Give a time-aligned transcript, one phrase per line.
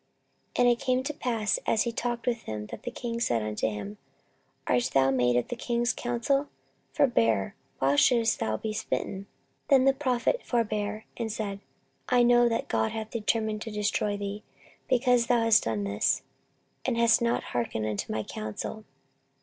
[0.55, 3.43] 14:025:016 And it came to pass, as he talked with him, that the king said
[3.43, 3.99] unto him,
[4.65, 6.49] Art thou made of the king's counsel?
[6.91, 9.27] forbear; why shouldest thou be smitten?
[9.67, 11.59] Then the prophet forbare, and said,
[12.09, 14.41] I know that God hath determined to destroy thee,
[14.89, 16.23] because thou hast done this,
[16.83, 18.85] and hast not hearkened unto my counsel.